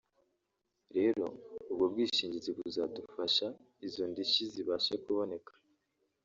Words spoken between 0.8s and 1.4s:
rero